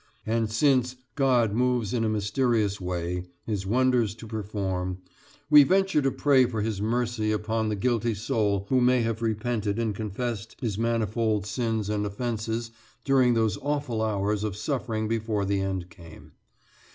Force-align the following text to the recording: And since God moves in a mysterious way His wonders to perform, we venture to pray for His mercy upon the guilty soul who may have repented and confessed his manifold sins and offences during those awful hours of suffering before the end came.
And 0.25 0.49
since 0.49 0.95
God 1.13 1.53
moves 1.53 1.93
in 1.93 2.03
a 2.03 2.09
mysterious 2.09 2.81
way 2.81 3.25
His 3.45 3.67
wonders 3.67 4.15
to 4.15 4.25
perform, 4.25 4.97
we 5.47 5.61
venture 5.61 6.01
to 6.01 6.09
pray 6.09 6.47
for 6.47 6.63
His 6.63 6.81
mercy 6.81 7.31
upon 7.31 7.69
the 7.69 7.75
guilty 7.75 8.15
soul 8.15 8.65
who 8.69 8.81
may 8.81 9.03
have 9.03 9.21
repented 9.21 9.77
and 9.77 9.93
confessed 9.93 10.55
his 10.59 10.75
manifold 10.75 11.45
sins 11.45 11.87
and 11.87 12.03
offences 12.07 12.71
during 13.03 13.35
those 13.35 13.59
awful 13.61 14.01
hours 14.01 14.43
of 14.43 14.55
suffering 14.55 15.07
before 15.07 15.45
the 15.45 15.61
end 15.61 15.91
came. 15.91 16.31